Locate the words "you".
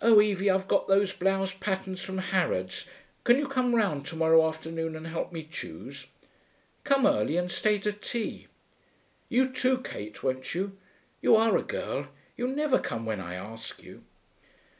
3.38-3.46, 9.28-9.48, 10.52-10.76, 11.20-11.36, 12.36-12.48, 13.84-14.02